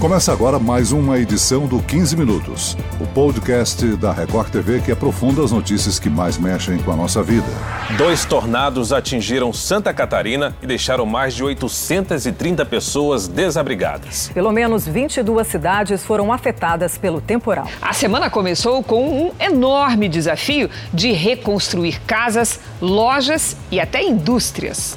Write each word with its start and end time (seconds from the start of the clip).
Começa 0.00 0.32
agora 0.32 0.60
mais 0.60 0.92
uma 0.92 1.18
edição 1.18 1.66
do 1.66 1.82
15 1.82 2.16
Minutos, 2.16 2.76
o 3.00 3.06
podcast 3.08 3.84
da 3.96 4.12
Record 4.12 4.48
TV 4.48 4.80
que 4.80 4.92
aprofunda 4.92 5.42
as 5.42 5.50
notícias 5.50 5.98
que 5.98 6.08
mais 6.08 6.38
mexem 6.38 6.78
com 6.78 6.92
a 6.92 6.96
nossa 6.96 7.20
vida. 7.20 7.48
Dois 7.96 8.24
tornados 8.24 8.92
atingiram 8.92 9.52
Santa 9.52 9.92
Catarina 9.92 10.54
e 10.62 10.68
deixaram 10.68 11.04
mais 11.04 11.34
de 11.34 11.42
830 11.42 12.64
pessoas 12.64 13.26
desabrigadas. 13.26 14.30
Pelo 14.32 14.52
menos 14.52 14.86
22 14.86 15.44
cidades 15.48 16.04
foram 16.04 16.32
afetadas 16.32 16.96
pelo 16.96 17.20
temporal. 17.20 17.66
A 17.82 17.92
semana 17.92 18.30
começou 18.30 18.84
com 18.84 19.26
um 19.26 19.32
enorme 19.40 20.08
desafio 20.08 20.70
de 20.94 21.10
reconstruir 21.10 22.00
casas, 22.02 22.60
lojas 22.80 23.56
e 23.68 23.80
até 23.80 24.00
indústrias. 24.04 24.96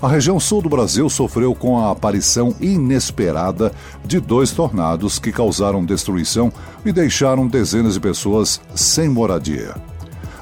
A 0.00 0.06
região 0.06 0.38
sul 0.38 0.62
do 0.62 0.68
Brasil 0.68 1.10
sofreu 1.10 1.52
com 1.56 1.76
a 1.76 1.90
aparição 1.90 2.54
inesperada 2.60 3.72
de 4.04 4.20
dois 4.20 4.52
tornados 4.52 5.18
que 5.18 5.32
causaram 5.32 5.84
destruição 5.84 6.52
e 6.84 6.92
deixaram 6.92 7.48
dezenas 7.48 7.94
de 7.94 8.00
pessoas 8.00 8.60
sem 8.76 9.08
moradia. 9.08 9.74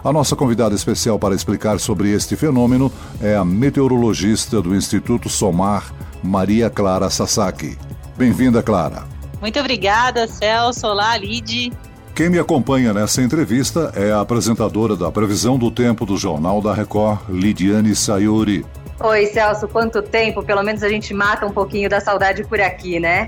A 0.05 0.13
nossa 0.13 0.37
convidada 0.37 0.75
especial 0.75 1.19
para 1.19 1.35
explicar 1.35 1.81
sobre 1.81 2.13
este 2.13 2.37
fenômeno 2.37 2.93
é 3.19 3.35
a 3.35 3.47
meteorologista 3.47 4.61
do 4.61 4.77
Instituto 4.77 5.31
Somar, 5.31 5.91
Maria 6.23 6.69
Clara 6.69 7.09
Sasaki. 7.09 7.79
Bem-vinda, 8.15 8.63
Clara. 8.63 9.05
Muito 9.41 9.59
obrigada, 9.59 10.29
Celso. 10.29 10.87
Olá, 10.87 11.17
Lid. 11.17 11.73
Quem 12.15 12.29
me 12.29 12.39
acompanha 12.39 12.93
nessa 12.93 13.23
entrevista 13.23 13.91
é 13.97 14.13
a 14.13 14.21
apresentadora 14.21 14.95
da 14.95 15.11
Previsão 15.11 15.59
do 15.59 15.71
Tempo 15.71 16.05
do 16.05 16.17
Jornal 16.19 16.61
da 16.61 16.75
Record, 16.75 17.21
Lidiane 17.31 17.95
Sayuri. 17.95 18.67
Oi, 18.99 19.27
Celso, 19.27 19.69
quanto 19.69 20.01
tempo? 20.01 20.43
Pelo 20.43 20.63
menos 20.63 20.83
a 20.83 20.89
gente 20.89 21.13
mata 21.13 21.45
um 21.45 21.53
pouquinho 21.53 21.89
da 21.89 22.01
saudade 22.01 22.45
por 22.45 22.61
aqui, 22.61 22.99
né? 22.99 23.27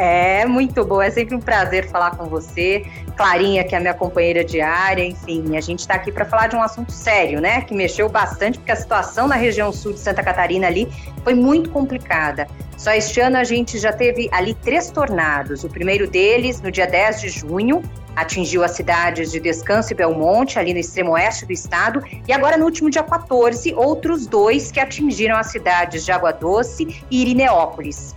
É 0.00 0.46
muito 0.46 0.84
bom, 0.84 1.02
é 1.02 1.10
sempre 1.10 1.34
um 1.34 1.40
prazer 1.40 1.90
falar 1.90 2.12
com 2.12 2.26
você. 2.26 2.86
Clarinha, 3.16 3.64
que 3.64 3.74
é 3.74 3.78
a 3.78 3.80
minha 3.80 3.94
companheira 3.94 4.44
diária, 4.44 5.04
enfim, 5.04 5.56
a 5.56 5.60
gente 5.60 5.80
está 5.80 5.94
aqui 5.94 6.12
para 6.12 6.24
falar 6.24 6.46
de 6.46 6.54
um 6.54 6.62
assunto 6.62 6.92
sério, 6.92 7.40
né? 7.40 7.62
Que 7.62 7.74
mexeu 7.74 8.08
bastante, 8.08 8.58
porque 8.58 8.70
a 8.70 8.76
situação 8.76 9.26
na 9.26 9.34
região 9.34 9.72
sul 9.72 9.92
de 9.92 9.98
Santa 9.98 10.22
Catarina 10.22 10.68
ali 10.68 10.88
foi 11.24 11.34
muito 11.34 11.70
complicada. 11.70 12.46
Só 12.76 12.92
este 12.92 13.18
ano 13.18 13.38
a 13.38 13.42
gente 13.42 13.76
já 13.76 13.92
teve 13.92 14.28
ali 14.30 14.54
três 14.54 14.88
tornados. 14.88 15.64
O 15.64 15.68
primeiro 15.68 16.08
deles, 16.08 16.60
no 16.60 16.70
dia 16.70 16.86
10 16.86 17.20
de 17.20 17.28
junho, 17.30 17.82
atingiu 18.14 18.62
as 18.62 18.70
cidades 18.70 19.32
de 19.32 19.40
Descanso 19.40 19.92
e 19.92 19.96
Belmonte, 19.96 20.60
ali 20.60 20.72
no 20.72 20.78
extremo 20.78 21.10
oeste 21.10 21.44
do 21.44 21.52
estado, 21.52 22.04
e 22.24 22.32
agora 22.32 22.56
no 22.56 22.66
último 22.66 22.88
dia 22.88 23.02
14, 23.02 23.74
outros 23.74 24.28
dois 24.28 24.70
que 24.70 24.78
atingiram 24.78 25.36
as 25.36 25.48
cidades 25.48 26.04
de 26.04 26.12
Água 26.12 26.30
Doce 26.30 27.02
e 27.10 27.20
Irineópolis. 27.22 28.14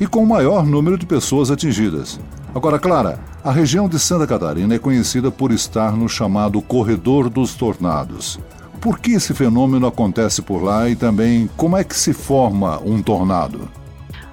E 0.00 0.06
com 0.06 0.22
o 0.22 0.26
maior 0.26 0.64
número 0.64 0.96
de 0.96 1.04
pessoas 1.04 1.50
atingidas. 1.50 2.18
Agora, 2.54 2.78
Clara, 2.78 3.20
a 3.44 3.52
região 3.52 3.88
de 3.88 3.98
Santa 3.98 4.26
Catarina 4.26 4.74
é 4.74 4.78
conhecida 4.78 5.30
por 5.30 5.52
estar 5.52 5.92
no 5.92 6.08
chamado 6.08 6.60
Corredor 6.62 7.28
dos 7.28 7.54
Tornados. 7.54 8.40
Por 8.80 8.98
que 8.98 9.12
esse 9.12 9.34
fenômeno 9.34 9.86
acontece 9.86 10.40
por 10.40 10.62
lá 10.62 10.88
e 10.88 10.96
também 10.96 11.50
como 11.54 11.76
é 11.76 11.84
que 11.84 11.94
se 11.94 12.14
forma 12.14 12.80
um 12.82 13.02
tornado? 13.02 13.68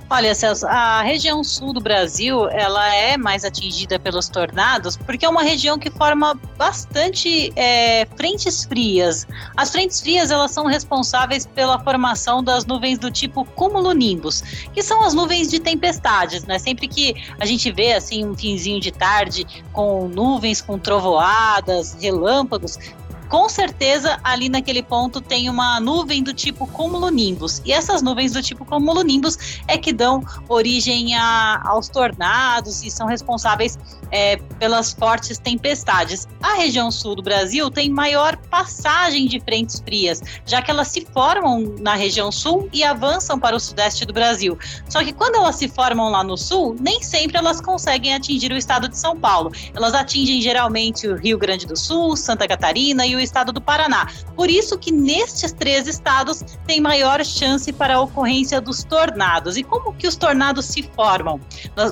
Olha, 0.09 0.33
Celso, 0.33 0.65
a 0.65 1.01
região 1.01 1.43
sul 1.43 1.73
do 1.73 1.81
Brasil, 1.81 2.47
ela 2.49 2.95
é 2.95 3.17
mais 3.17 3.43
atingida 3.43 3.99
pelos 3.99 4.29
tornados 4.29 4.95
porque 4.95 5.25
é 5.25 5.29
uma 5.29 5.43
região 5.43 5.77
que 5.77 5.91
forma 5.91 6.33
bastante 6.57 7.51
é, 7.57 8.05
frentes 8.15 8.63
frias. 8.63 9.27
As 9.57 9.69
frentes 9.69 9.99
frias, 9.99 10.31
elas 10.31 10.51
são 10.51 10.65
responsáveis 10.65 11.45
pela 11.45 11.77
formação 11.79 12.41
das 12.41 12.65
nuvens 12.65 12.97
do 12.97 13.11
tipo 13.11 13.43
cumulonimbus, 13.43 14.41
que 14.73 14.81
são 14.81 15.03
as 15.03 15.13
nuvens 15.13 15.49
de 15.49 15.59
tempestades, 15.59 16.45
né? 16.45 16.57
Sempre 16.57 16.87
que 16.87 17.13
a 17.37 17.45
gente 17.45 17.69
vê, 17.69 17.91
assim, 17.91 18.25
um 18.25 18.33
finzinho 18.33 18.79
de 18.79 18.91
tarde 18.91 19.45
com 19.73 20.07
nuvens, 20.07 20.61
com 20.61 20.79
trovoadas, 20.79 21.97
relâmpagos, 21.99 22.79
com 23.29 23.49
certeza 23.49 24.19
ali 24.23 24.49
naquele 24.49 24.81
ponto 24.81 25.19
tem 25.21 25.49
uma 25.49 25.79
nuvem 25.79 26.23
do 26.23 26.33
tipo 26.33 26.65
cumulonimbus. 26.67 27.61
E 27.65 27.71
essas 27.71 28.01
nuvens 28.01 28.33
do 28.33 28.41
tipo 28.41 28.65
cumulonimbus 28.65 29.61
é 29.67 29.77
que 29.77 29.91
dão 29.91 30.23
origem 30.47 31.15
a, 31.15 31.61
aos 31.65 31.89
tornados 31.89 32.83
e 32.83 32.91
são 32.91 33.07
responsáveis 33.07 33.77
é, 34.11 34.37
pelas 34.59 34.93
fortes 34.93 35.37
tempestades. 35.37 36.27
A 36.41 36.53
região 36.53 36.91
sul 36.91 37.15
do 37.15 37.21
Brasil 37.21 37.69
tem 37.69 37.89
maior 37.89 38.37
passagem 38.37 39.27
de 39.27 39.39
frentes 39.39 39.79
frias, 39.79 40.21
já 40.45 40.61
que 40.61 40.71
elas 40.71 40.87
se 40.89 41.05
formam 41.13 41.75
na 41.79 41.95
região 41.95 42.31
sul 42.31 42.69
e 42.71 42.83
avançam 42.83 43.39
para 43.39 43.55
o 43.55 43.59
sudeste 43.59 44.05
do 44.05 44.13
Brasil. 44.13 44.57
Só 44.89 45.03
que 45.03 45.13
quando 45.13 45.35
elas 45.35 45.55
se 45.55 45.67
formam 45.67 46.09
lá 46.09 46.23
no 46.23 46.37
sul, 46.37 46.75
nem 46.79 47.01
sempre 47.01 47.37
elas 47.37 47.61
conseguem 47.61 48.13
atingir 48.13 48.51
o 48.51 48.57
estado 48.57 48.87
de 48.87 48.97
São 48.97 49.15
Paulo. 49.17 49.51
Elas 49.73 49.93
atingem 49.93 50.41
geralmente 50.41 51.07
o 51.07 51.15
Rio 51.15 51.37
Grande 51.37 51.65
do 51.65 51.75
Sul, 51.75 52.15
Santa 52.15 52.47
Catarina 52.47 53.05
e 53.05 53.15
o 53.15 53.19
estado 53.19 53.51
do 53.51 53.61
Paraná. 53.61 54.07
Por 54.35 54.49
isso 54.49 54.77
que 54.77 54.91
nestes 54.91 55.51
três 55.51 55.87
estados 55.87 56.43
tem 56.65 56.79
maior 56.81 57.23
chance 57.23 57.71
para 57.73 57.95
a 57.95 58.01
ocorrência 58.01 58.61
dos 58.61 58.83
tornados. 58.83 59.57
E 59.57 59.63
como 59.63 59.93
que 59.93 60.07
os 60.07 60.15
tornados 60.15 60.65
se 60.65 60.83
formam? 60.95 61.39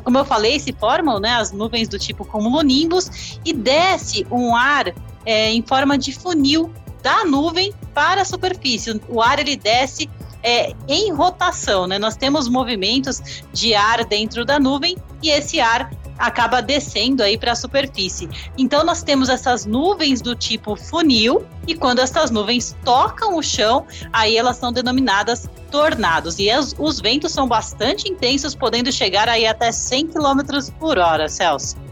Como 0.04 0.18
eu 0.18 0.26
falei, 0.26 0.60
se 0.60 0.74
formam 0.74 1.20
né, 1.20 1.32
as 1.36 1.52
nuvens 1.52 1.88
do 1.88 2.00
tipo 2.08 2.26
cumulonimbus 2.26 3.40
e 3.44 3.54
desce 3.54 4.26
um 4.32 4.56
ar 4.56 4.94
é, 5.26 5.52
em 5.52 5.62
forma 5.62 5.98
de 5.98 6.12
funil 6.12 6.72
da 7.02 7.24
nuvem 7.26 7.74
para 7.94 8.22
a 8.22 8.26
superfície. 8.26 9.00
O 9.08 9.22
ar 9.22 9.40
ele 9.40 9.56
desce 9.56 10.10
é, 10.42 10.74
em 10.88 11.12
rotação, 11.12 11.88
né? 11.88 11.98
Nós 11.98 12.16
temos 12.16 12.48
movimentos 12.48 13.44
de 13.52 13.74
ar 13.74 14.06
dentro 14.06 14.46
da 14.46 14.60
nuvem 14.60 14.96
e 15.22 15.30
esse 15.30 15.60
ar 15.60 15.90
acaba 16.18 16.62
descendo 16.62 17.24
aí 17.24 17.38
para 17.38 17.52
a 17.52 17.56
superfície. 17.56 18.30
Então 18.58 18.84
nós 18.84 19.04
temos 19.04 19.30
essas 19.30 19.66
nuvens 19.66 20.22
do 20.22 20.36
tipo 20.36 20.76
funil 20.76 21.46
e 21.68 21.76
quando 21.76 22.00
essas 22.00 22.32
nuvens 22.32 22.76
tocam 22.84 23.38
o 23.38 23.44
chão, 23.44 23.86
aí 24.14 24.38
elas 24.38 24.58
são 24.58 24.72
denominadas 24.72 25.50
tornados. 25.72 26.40
E 26.40 26.50
as, 26.50 26.76
os 26.78 27.00
ventos 27.00 27.32
são 27.32 27.48
bastante 27.48 28.10
intensos, 28.10 28.56
podendo 28.56 28.92
chegar 28.92 29.28
aí 29.28 29.46
até 29.46 29.72
100 29.72 30.08
km 30.08 30.42
por 30.80 30.98
hora, 30.98 31.28
Celso. 31.28 31.85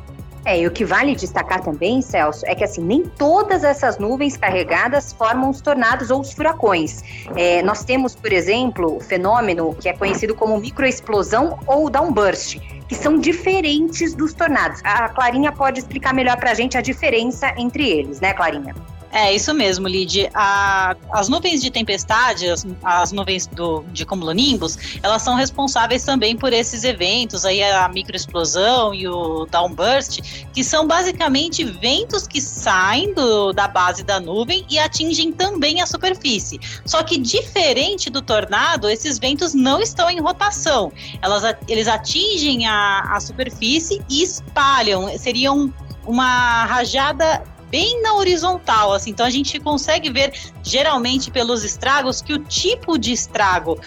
É, 0.46 0.60
e 0.60 0.68
o 0.68 0.72
que 0.72 0.84
vale 0.84 1.16
destacar 1.16 1.62
também, 1.62 2.02
Celso, 2.02 2.46
é 2.46 2.54
que 2.54 2.64
assim, 2.64 2.82
nem 2.82 3.04
todas 3.04 3.64
essas 3.64 3.98
nuvens 3.98 4.36
carregadas 4.36 5.14
formam 5.14 5.50
os 5.50 5.62
tornados 5.62 6.10
ou 6.12 6.20
os 6.20 6.34
furacões. 6.34 7.02
É, 7.36 7.62
nós 7.62 7.84
temos, 7.84 8.14
por 8.16 8.32
exemplo, 8.32 8.98
o 8.98 9.00
fenômeno 9.00 9.74
que 9.76 9.88
é 9.88 9.94
conhecido 9.94 10.36
como 10.36 10.58
microexplosão 10.58 11.60
ou 11.66 11.90
downburst, 11.90 12.58
que 12.88 12.96
são 12.96 13.18
diferentes 13.18 14.14
dos 14.14 14.34
tornados. 14.34 14.82
A 14.84 15.08
Clarinha 15.10 15.52
pode 15.52 15.80
explicar 15.80 16.14
melhor 16.14 16.38
para 16.38 16.52
a 16.52 16.54
gente 16.54 16.78
a 16.78 16.82
diferença 16.82 17.54
entre 17.58 17.90
eles, 17.90 18.20
né, 18.20 18.34
Clarinha? 18.34 18.76
É, 19.14 19.32
isso 19.32 19.54
mesmo, 19.54 19.88
Lid. 19.88 20.28
As 20.34 21.30
nuvens 21.30 21.62
de 21.62 21.70
tempestade, 21.70 22.50
as, 22.50 22.66
as 22.84 23.12
nuvens 23.12 23.46
do, 23.46 23.86
de 23.92 24.08
cumulonimbus, 24.08 24.76
elas 25.04 25.22
são 25.22 25.36
responsáveis 25.36 26.04
também 26.04 26.36
por 26.36 26.52
esses 26.52 26.84
eventos, 26.84 27.46
aí 27.46 27.62
a 27.62 27.88
microexplosão 27.88 28.92
e 28.92 29.08
o 29.08 29.46
downburst, 29.46 30.20
que 30.52 30.64
são 30.64 30.88
basicamente 30.88 31.64
ventos 31.64 32.28
que 32.28 32.42
saem 32.42 33.14
do, 33.14 33.54
da 33.54 33.68
base 33.68 34.04
da 34.04 34.20
nuvem 34.20 34.66
e 34.68 34.80
atingem 34.80 35.32
também 35.32 35.80
a 35.80 35.86
superfície. 35.86 36.60
Só 36.84 37.04
que 37.04 37.20
diferente 37.20 38.10
do 38.10 38.20
tornado, 38.20 38.90
esses 38.90 39.20
ventos 39.20 39.54
não 39.54 39.80
estão 39.80 40.10
em 40.10 40.20
rotação. 40.20 40.92
Elas, 41.22 41.44
eles 41.68 41.88
atingem 41.88 42.66
a, 42.66 43.02
a 43.16 43.20
superfície 43.20 44.02
e 44.10 44.24
espalham. 44.24 45.08
Seriam 45.20 45.72
uma 46.06 46.66
rajada 46.66 47.44
bem 47.74 48.04
na 48.04 48.14
horizontal, 48.14 48.94
assim. 48.94 49.10
Então 49.10 49.26
a 49.26 49.32
gente 49.32 49.60
consegue 49.60 50.12
ver 50.12 50.32
geralmente 50.62 51.32
pelos 51.32 51.64
estragos 51.64 52.22
que 52.22 52.32
o 52.32 52.38
tipo 52.38 53.00
de 53.00 53.12
estrago 53.12 53.80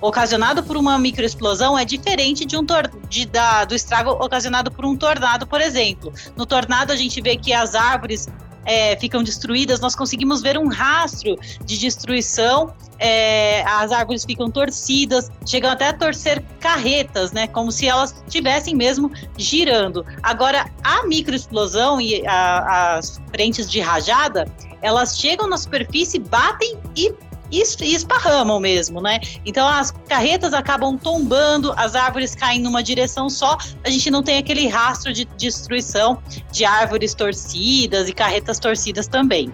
ocasionado 0.00 0.62
por 0.62 0.78
uma 0.78 0.98
microexplosão 0.98 1.78
é 1.78 1.84
diferente 1.84 2.46
de 2.46 2.56
um 2.56 2.64
de, 3.06 3.26
da, 3.26 3.66
do 3.66 3.74
estrago 3.74 4.12
ocasionado 4.12 4.70
por 4.70 4.86
um 4.86 4.96
tornado, 4.96 5.46
por 5.46 5.60
exemplo. 5.60 6.10
No 6.34 6.46
tornado 6.46 6.90
a 6.90 6.96
gente 6.96 7.20
vê 7.20 7.36
que 7.36 7.52
as 7.52 7.74
árvores 7.74 8.28
é, 8.64 8.96
ficam 8.96 9.22
destruídas, 9.22 9.80
nós 9.80 9.94
conseguimos 9.94 10.42
ver 10.42 10.58
um 10.58 10.68
rastro 10.68 11.36
de 11.64 11.78
destruição. 11.78 12.74
É, 12.98 13.62
as 13.64 13.90
árvores 13.90 14.24
ficam 14.24 14.50
torcidas, 14.50 15.30
chegam 15.46 15.70
até 15.70 15.88
a 15.88 15.92
torcer 15.92 16.42
carretas, 16.60 17.32
né? 17.32 17.46
Como 17.48 17.72
se 17.72 17.86
elas 17.86 18.14
estivessem 18.26 18.74
mesmo 18.74 19.10
girando. 19.36 20.06
Agora, 20.22 20.70
a 20.82 21.06
microexplosão 21.06 22.00
e 22.00 22.26
a, 22.26 22.96
as 22.96 23.20
frentes 23.32 23.70
de 23.70 23.80
rajada, 23.80 24.46
elas 24.80 25.18
chegam 25.18 25.48
na 25.48 25.56
superfície, 25.56 26.18
batem 26.18 26.78
e 26.96 27.12
e 27.50 27.62
esparramam 27.94 28.58
mesmo, 28.58 29.00
né? 29.00 29.20
Então 29.44 29.66
as 29.66 29.90
carretas 30.08 30.52
acabam 30.52 30.96
tombando, 30.96 31.72
as 31.76 31.94
árvores 31.94 32.34
caem 32.34 32.60
numa 32.60 32.82
direção 32.82 33.28
só, 33.28 33.56
a 33.84 33.90
gente 33.90 34.10
não 34.10 34.22
tem 34.22 34.38
aquele 34.38 34.66
rastro 34.66 35.12
de 35.12 35.24
destruição 35.36 36.18
de 36.50 36.64
árvores 36.64 37.14
torcidas 37.14 38.08
e 38.08 38.12
carretas 38.12 38.58
torcidas 38.58 39.06
também. 39.06 39.52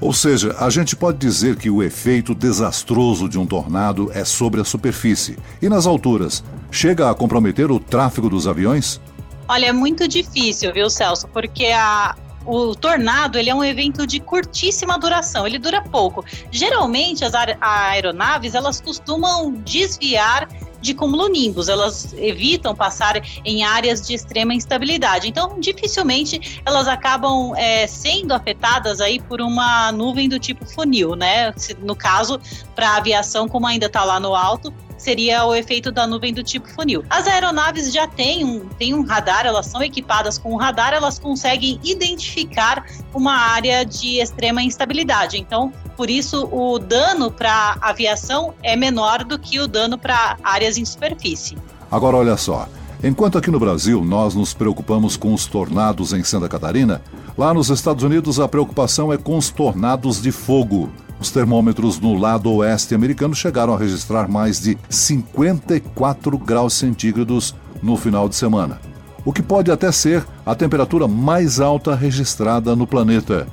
Ou 0.00 0.14
seja, 0.14 0.56
a 0.58 0.70
gente 0.70 0.96
pode 0.96 1.18
dizer 1.18 1.56
que 1.56 1.68
o 1.68 1.82
efeito 1.82 2.34
desastroso 2.34 3.28
de 3.28 3.38
um 3.38 3.44
tornado 3.44 4.10
é 4.14 4.24
sobre 4.24 4.60
a 4.60 4.64
superfície 4.64 5.38
e 5.60 5.68
nas 5.68 5.86
alturas. 5.86 6.42
chega 6.70 7.10
a 7.10 7.14
comprometer 7.14 7.70
o 7.70 7.78
tráfego 7.78 8.30
dos 8.30 8.46
aviões? 8.46 9.00
Olha, 9.46 9.66
é 9.66 9.72
muito 9.72 10.06
difícil, 10.06 10.72
viu, 10.72 10.88
Celso? 10.88 11.28
Porque 11.28 11.66
a, 11.66 12.14
o 12.44 12.74
tornado 12.74 13.38
ele 13.38 13.50
é 13.50 13.54
um 13.54 13.64
evento 13.64 14.06
de 14.06 14.20
curtíssima 14.20 14.98
duração, 14.98 15.46
ele 15.46 15.58
dura 15.58 15.82
pouco. 15.82 16.24
Geralmente 16.50 17.24
as 17.24 17.32
aeronaves 17.60 18.54
elas 18.54 18.80
costumam 18.80 19.52
desviar 19.52 20.48
de 20.80 20.94
cumulonimbus, 20.94 21.68
elas 21.68 22.14
evitam 22.14 22.74
passar 22.74 23.20
em 23.44 23.62
áreas 23.62 24.06
de 24.06 24.14
extrema 24.14 24.54
instabilidade. 24.54 25.28
Então, 25.28 25.60
dificilmente 25.60 26.60
elas 26.64 26.88
acabam 26.88 27.54
é, 27.56 27.86
sendo 27.86 28.32
afetadas 28.32 29.00
aí 29.00 29.20
por 29.20 29.40
uma 29.40 29.92
nuvem 29.92 30.28
do 30.28 30.38
tipo 30.38 30.64
funil, 30.64 31.14
né? 31.14 31.52
No 31.80 31.94
caso, 31.94 32.40
para 32.74 32.90
a 32.90 32.96
aviação, 32.96 33.46
como 33.48 33.66
ainda 33.66 33.86
está 33.86 34.04
lá 34.04 34.18
no 34.18 34.34
alto, 34.34 34.72
seria 35.00 35.44
o 35.44 35.54
efeito 35.54 35.90
da 35.90 36.06
nuvem 36.06 36.32
do 36.32 36.42
tipo 36.44 36.68
funil. 36.68 37.04
As 37.08 37.26
aeronaves 37.26 37.92
já 37.92 38.06
têm 38.06 38.44
um, 38.44 38.68
têm 38.68 38.94
um 38.94 39.02
radar, 39.02 39.46
elas 39.46 39.66
são 39.66 39.82
equipadas 39.82 40.36
com 40.36 40.52
um 40.52 40.56
radar, 40.56 40.92
elas 40.92 41.18
conseguem 41.18 41.80
identificar 41.82 42.84
uma 43.14 43.34
área 43.34 43.84
de 43.84 44.20
extrema 44.20 44.62
instabilidade. 44.62 45.38
Então, 45.38 45.72
por 45.96 46.10
isso, 46.10 46.48
o 46.52 46.78
dano 46.78 47.30
para 47.30 47.76
aviação 47.80 48.54
é 48.62 48.76
menor 48.76 49.24
do 49.24 49.38
que 49.38 49.58
o 49.58 49.66
dano 49.66 49.96
para 49.96 50.36
áreas 50.42 50.76
em 50.76 50.84
superfície. 50.84 51.56
Agora, 51.90 52.16
olha 52.16 52.36
só. 52.36 52.68
Enquanto 53.02 53.38
aqui 53.38 53.50
no 53.50 53.58
Brasil 53.58 54.04
nós 54.04 54.34
nos 54.34 54.52
preocupamos 54.52 55.16
com 55.16 55.32
os 55.32 55.46
tornados 55.46 56.12
em 56.12 56.22
Santa 56.22 56.50
Catarina, 56.50 57.00
lá 57.36 57.54
nos 57.54 57.70
Estados 57.70 58.04
Unidos 58.04 58.38
a 58.38 58.46
preocupação 58.46 59.10
é 59.10 59.16
com 59.16 59.38
os 59.38 59.48
tornados 59.48 60.20
de 60.20 60.30
fogo. 60.30 60.90
Os 61.18 61.30
termômetros 61.30 61.98
no 61.98 62.14
lado 62.18 62.52
oeste 62.52 62.94
americano 62.94 63.34
chegaram 63.34 63.72
a 63.72 63.78
registrar 63.78 64.28
mais 64.28 64.60
de 64.60 64.76
54 64.90 66.36
graus 66.36 66.74
centígrados 66.74 67.54
no 67.82 67.96
final 67.96 68.28
de 68.28 68.36
semana, 68.36 68.78
o 69.24 69.32
que 69.32 69.42
pode 69.42 69.70
até 69.70 69.90
ser 69.90 70.22
a 70.44 70.54
temperatura 70.54 71.08
mais 71.08 71.58
alta 71.58 71.94
registrada 71.94 72.76
no 72.76 72.86
planeta. 72.86 73.46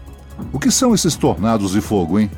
O 0.51 0.59
que 0.59 0.69
são 0.69 0.94
esses 0.94 1.15
tornados 1.15 1.71
de 1.71 1.79
fogo, 1.79 2.19
hein? 2.19 2.29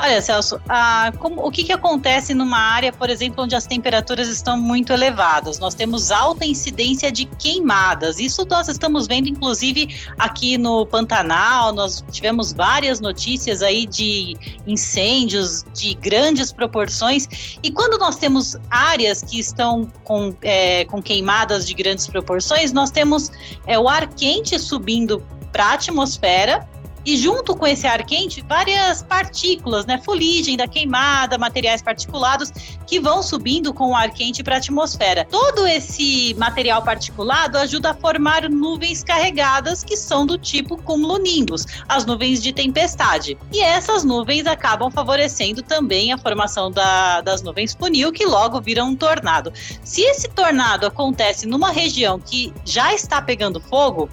Olha, 0.00 0.22
Celso, 0.22 0.60
ah, 0.68 1.12
como, 1.18 1.44
o 1.44 1.50
que, 1.50 1.64
que 1.64 1.72
acontece 1.72 2.32
numa 2.32 2.56
área, 2.56 2.92
por 2.92 3.10
exemplo, 3.10 3.42
onde 3.42 3.56
as 3.56 3.66
temperaturas 3.66 4.28
estão 4.28 4.56
muito 4.56 4.92
elevadas? 4.92 5.58
Nós 5.58 5.74
temos 5.74 6.12
alta 6.12 6.46
incidência 6.46 7.10
de 7.10 7.24
queimadas. 7.24 8.20
Isso 8.20 8.46
nós 8.48 8.68
estamos 8.68 9.08
vendo, 9.08 9.28
inclusive, 9.28 9.96
aqui 10.16 10.56
no 10.56 10.86
Pantanal. 10.86 11.72
Nós 11.72 12.04
tivemos 12.12 12.52
várias 12.52 13.00
notícias 13.00 13.60
aí 13.60 13.86
de 13.86 14.36
incêndios 14.68 15.64
de 15.74 15.94
grandes 15.94 16.52
proporções. 16.52 17.58
E 17.60 17.68
quando 17.72 17.98
nós 17.98 18.16
temos 18.16 18.56
áreas 18.70 19.20
que 19.20 19.40
estão 19.40 19.90
com, 20.04 20.32
é, 20.42 20.84
com 20.84 21.02
queimadas 21.02 21.66
de 21.66 21.74
grandes 21.74 22.06
proporções, 22.06 22.72
nós 22.72 22.92
temos 22.92 23.32
é, 23.66 23.76
o 23.76 23.88
ar 23.88 24.06
quente 24.06 24.60
subindo 24.60 25.20
para 25.50 25.64
a 25.64 25.72
atmosfera 25.72 26.68
e 27.08 27.16
junto 27.16 27.56
com 27.56 27.66
esse 27.66 27.86
ar 27.86 28.04
quente, 28.04 28.44
várias 28.46 29.02
partículas, 29.02 29.86
né, 29.86 29.98
fuligem 30.04 30.58
da 30.58 30.68
queimada, 30.68 31.38
materiais 31.38 31.80
particulados 31.80 32.50
que 32.86 33.00
vão 33.00 33.22
subindo 33.22 33.72
com 33.72 33.92
o 33.92 33.96
ar 33.96 34.10
quente 34.10 34.42
para 34.42 34.56
a 34.56 34.58
atmosfera. 34.58 35.24
Todo 35.24 35.66
esse 35.66 36.34
material 36.34 36.82
particulado 36.82 37.56
ajuda 37.56 37.92
a 37.92 37.94
formar 37.94 38.50
nuvens 38.50 39.02
carregadas 39.02 39.82
que 39.82 39.96
são 39.96 40.26
do 40.26 40.36
tipo 40.36 40.76
cumulonimbus, 40.82 41.64
as 41.88 42.04
nuvens 42.04 42.42
de 42.42 42.52
tempestade. 42.52 43.38
E 43.50 43.62
essas 43.62 44.04
nuvens 44.04 44.46
acabam 44.46 44.90
favorecendo 44.90 45.62
também 45.62 46.12
a 46.12 46.18
formação 46.18 46.70
da, 46.70 47.22
das 47.22 47.40
nuvens 47.40 47.72
funil, 47.72 48.12
que 48.12 48.26
logo 48.26 48.60
viram 48.60 48.90
um 48.90 48.96
tornado. 48.96 49.50
Se 49.82 50.02
esse 50.02 50.28
tornado 50.28 50.86
acontece 50.86 51.46
numa 51.46 51.70
região 51.70 52.20
que 52.20 52.52
já 52.66 52.92
está 52.92 53.22
pegando 53.22 53.62
fogo, 53.62 54.10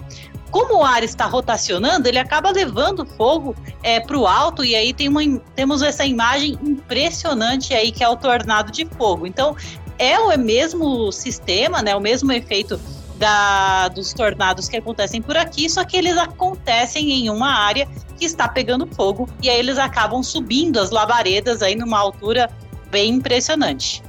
como 0.56 0.78
o 0.80 0.84
ar 0.84 1.04
está 1.04 1.26
rotacionando, 1.26 2.08
ele 2.08 2.18
acaba 2.18 2.50
levando 2.50 3.04
fogo 3.04 3.54
é, 3.82 4.00
para 4.00 4.16
o 4.16 4.26
alto 4.26 4.64
e 4.64 4.74
aí 4.74 4.94
tem 4.94 5.06
uma, 5.06 5.20
temos 5.54 5.82
essa 5.82 6.06
imagem 6.06 6.58
impressionante 6.62 7.74
aí 7.74 7.92
que 7.92 8.02
é 8.02 8.08
o 8.08 8.16
tornado 8.16 8.72
de 8.72 8.86
fogo. 8.86 9.26
Então 9.26 9.54
é 9.98 10.18
o 10.18 10.38
mesmo 10.38 11.12
sistema, 11.12 11.82
né, 11.82 11.94
o 11.94 12.00
mesmo 12.00 12.32
efeito 12.32 12.80
da, 13.18 13.88
dos 13.88 14.14
tornados 14.14 14.66
que 14.66 14.78
acontecem 14.78 15.20
por 15.20 15.36
aqui, 15.36 15.68
só 15.68 15.84
que 15.84 15.94
eles 15.94 16.16
acontecem 16.16 17.12
em 17.12 17.28
uma 17.28 17.50
área 17.50 17.86
que 18.18 18.24
está 18.24 18.48
pegando 18.48 18.86
fogo 18.86 19.28
e 19.42 19.50
aí 19.50 19.58
eles 19.58 19.76
acabam 19.76 20.22
subindo 20.22 20.80
as 20.80 20.90
labaredas 20.90 21.60
aí 21.60 21.74
numa 21.74 21.98
altura 21.98 22.48
bem 22.90 23.16
impressionante. 23.16 24.02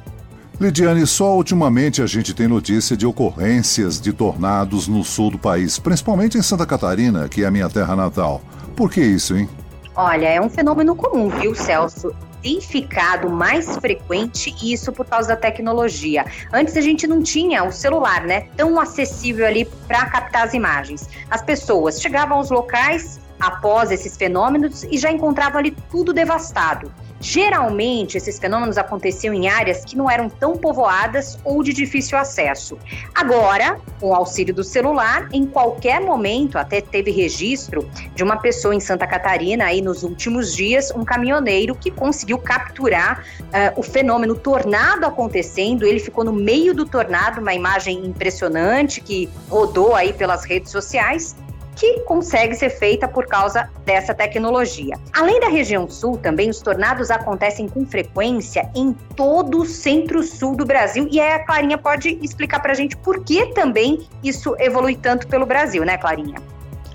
Lidiane, 0.60 1.06
só 1.06 1.36
ultimamente 1.36 2.02
a 2.02 2.08
gente 2.08 2.34
tem 2.34 2.48
notícia 2.48 2.98
de 2.98 3.06
ocorrências 3.06 4.02
de 4.02 4.12
tornados 4.12 4.88
no 4.88 5.04
sul 5.04 5.30
do 5.30 5.38
país, 5.38 5.78
principalmente 5.78 6.36
em 6.36 6.42
Santa 6.42 6.66
Catarina, 6.66 7.30
que 7.30 7.44
é 7.44 7.46
a 7.46 7.52
minha 7.52 7.70
terra 7.70 7.96
natal. 7.96 8.42
Por 8.76 8.90
que 8.90 9.00
isso, 9.00 9.38
hein? 9.38 9.48
Olha, 9.96 10.26
é 10.28 10.42
um 10.42 10.50
fenômeno 10.50 10.96
comum, 10.96 11.30
viu, 11.30 11.54
Celso? 11.54 12.12
Tem 12.42 12.60
ficado 12.60 13.30
mais 13.30 13.78
frequente 13.78 14.56
isso 14.64 14.92
por 14.92 15.06
causa 15.06 15.30
da 15.30 15.36
tecnologia. 15.36 16.26
Antes 16.52 16.76
a 16.76 16.82
gente 16.82 17.06
não 17.06 17.22
tinha 17.22 17.64
o 17.64 17.72
celular, 17.72 18.24
né, 18.24 18.48
tão 18.58 18.80
acessível 18.80 19.46
ali 19.46 19.64
para 19.88 20.08
captar 20.08 20.48
as 20.48 20.56
imagens. 20.56 21.08
As 21.30 21.44
pessoas 21.44 22.02
chegavam 22.02 22.38
aos 22.38 22.50
locais 22.50 23.20
após 23.40 23.92
esses 23.92 24.18
fenômenos 24.18 24.84
e 24.84 24.98
já 24.98 25.12
encontravam 25.12 25.60
ali 25.60 25.76
tudo 25.92 26.12
devastado. 26.12 26.92
Geralmente, 27.20 28.18
esses 28.18 28.38
fenômenos 28.38 28.78
aconteciam 28.78 29.34
em 29.34 29.48
áreas 29.48 29.84
que 29.84 29.98
não 29.98 30.10
eram 30.10 30.30
tão 30.30 30.56
povoadas 30.56 31.40
ou 31.44 31.64
de 31.64 31.74
difícil 31.74 32.18
acesso. 32.18 32.78
Agora, 33.14 33.80
com 34.00 34.10
o 34.10 34.14
auxílio 34.14 34.54
do 34.54 34.64
celular, 34.64 35.28
em 35.34 35.46
qualquer 35.46 36.00
momento, 36.00 36.58
até 36.58 36.80
teve 36.80 37.12
registro 37.12 37.90
de 38.14 38.24
uma 38.24 38.38
pessoa 38.38 38.76
em 38.76 38.80
Santa 38.80 39.08
Catarina, 39.08 39.66
aí 39.66 39.82
nos 39.82 40.04
últimos 40.04 40.56
dias, 40.56 40.92
um 40.92 41.04
caminhoneiro 41.04 41.76
que 41.76 41.90
conseguiu 41.90 42.38
capturar 42.38 43.24
uh, 43.40 43.80
o 43.80 43.84
fenômeno 43.84 44.36
tornado 44.36 45.06
acontecendo. 45.06 45.86
Ele 45.86 46.00
ficou 46.00 46.24
no 46.24 46.34
meio 46.34 46.74
do 46.74 46.86
tornado, 46.86 47.42
uma 47.42 47.54
imagem 47.54 48.06
impressionante 48.06 49.02
que 49.02 49.28
rodou 49.50 49.96
aí 49.96 50.14
pelas 50.14 50.46
redes 50.46 50.72
sociais 50.72 51.36
que 51.78 52.00
consegue 52.02 52.56
ser 52.56 52.72
feita 52.72 53.08
por 53.08 53.28
causa 53.28 53.70
dessa 53.86 54.14
tecnologia. 54.14 54.96
Além 55.14 55.40
da 55.40 55.48
região 55.48 55.88
sul, 55.88 56.18
também 56.18 56.50
os 56.50 56.60
tornados 56.60 57.12
acontecem 57.12 57.70
com 57.70 57.86
frequência 57.86 58.70
em 58.76 58.94
todo 59.16 59.62
o 59.62 59.66
centro-sul 59.66 60.56
do 60.56 60.66
Brasil. 60.66 61.08
E 61.12 61.20
aí 61.20 61.34
a 61.34 61.46
Clarinha 61.46 61.78
pode 61.78 62.18
explicar 62.22 62.60
para 62.60 62.72
a 62.72 62.76
gente 62.76 62.98
por 62.98 63.24
que 63.24 63.46
também 63.54 64.08
isso 64.24 64.56
evolui 64.60 64.96
tanto 64.96 65.28
pelo 65.28 65.46
Brasil, 65.46 65.86
né, 65.86 65.98
Clarinha? 65.98 66.42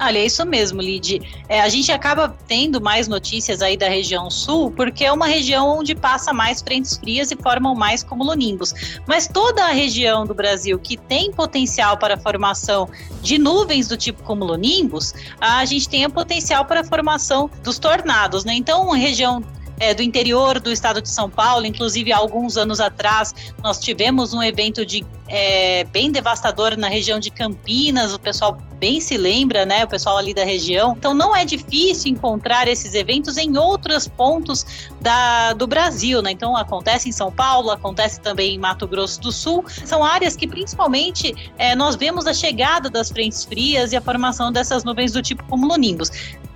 Olha, 0.01 0.19
é 0.19 0.27
isso 0.27 0.45
mesmo, 0.45 0.81
Lid. 0.81 1.21
É, 1.49 1.61
a 1.61 1.69
gente 1.69 1.93
acaba 1.93 2.37
tendo 2.49 2.81
mais 2.81 3.07
notícias 3.07 3.63
aí 3.63 3.77
da 3.77 3.89
região 3.89 4.31
sul, 4.31 4.71
porque 4.73 5.05
é 5.05 5.13
uma 5.13 5.27
região 5.27 5.79
onde 5.79 5.95
passa 5.95 6.33
mais 6.33 6.61
frentes 6.61 6.97
frias 6.97 7.31
e 7.31 7.37
formam 7.37 7.75
mais 7.75 8.03
cumulonimbus. 8.03 8.75
Mas 9.07 9.29
toda 9.29 9.65
a 9.65 9.73
região 9.73 10.27
do 10.27 10.35
Brasil 10.35 10.79
que 10.79 10.97
tem 10.97 11.31
potencial 11.31 11.97
para 11.97 12.15
a 12.15 12.19
formação 12.19 12.89
de 13.23 13.39
nuvens 13.39 13.87
do 13.87 13.97
tipo 13.97 14.23
cumulonimbus, 14.23 15.15
a 15.41 15.65
gente 15.65 15.89
tem 15.89 16.05
a 16.05 16.11
potencial 16.11 16.65
para 16.65 16.81
a 16.81 16.85
formação 16.85 17.51
dos 17.63 17.79
tornados, 17.79 18.45
né? 18.45 18.55
Então, 18.55 18.93
a 18.93 18.97
região 18.97 19.43
é, 19.83 19.93
do 19.93 20.03
interior 20.03 20.61
do 20.61 20.71
estado 20.71 21.03
de 21.03 21.09
São 21.09 21.29
Paulo. 21.29 21.67
Inclusive, 21.67 22.13
há 22.13 22.17
alguns 22.17 22.57
anos 22.57 22.79
atrás, 22.79 23.35
nós 23.63 23.81
tivemos 23.81 24.33
um 24.33 24.41
evento 24.41 24.87
de, 24.87 25.05
é, 25.35 25.85
bem 25.85 26.13
devastador 26.13 26.77
na 26.77 26.89
região 26.89 27.19
de 27.19 27.31
Campinas. 27.31 28.13
O 28.13 28.19
pessoal 28.19 28.59
bem 28.79 29.01
se 29.01 29.17
lembra, 29.17 29.65
né? 29.65 29.83
O 29.83 29.89
pessoal 29.89 30.19
ali 30.19 30.35
da 30.35 30.45
região. 30.45 30.95
Então, 30.95 31.15
não 31.15 31.35
é 31.35 31.43
difícil 31.43 32.13
encontrar 32.13 32.69
esses 32.69 32.95
eventos 32.95 33.39
em 33.39 33.57
outros 33.57 34.07
pontos 34.07 34.91
da, 35.01 35.55
do 35.55 35.67
Brasil, 35.67 36.21
né? 36.21 36.33
Então, 36.33 36.55
acontece 36.55 37.09
em 37.09 37.13
São 37.13 37.33
Paulo, 37.33 37.71
acontece 37.71 38.21
também 38.21 38.57
em 38.57 38.59
Mato 38.59 38.87
Grosso 38.87 39.23
do 39.23 39.33
Sul. 39.33 39.65
São 39.87 40.05
áreas 40.05 40.37
que, 40.37 40.47
principalmente, 40.47 41.35
é, 41.57 41.75
nós 41.75 41.97
vemos 41.97 42.27
a 42.27 42.35
chegada 42.35 42.91
das 42.91 43.09
frentes 43.09 43.43
frias 43.43 43.93
e 43.93 43.97
a 43.97 44.03
formação 44.03 44.53
dessas 44.53 44.85
nuvens 44.85 45.13
do 45.13 45.23
tipo 45.23 45.43
cumulonimbus. 45.45 46.11